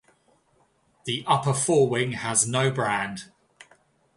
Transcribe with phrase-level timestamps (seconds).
[1.03, 3.25] The upper forewing has no brand.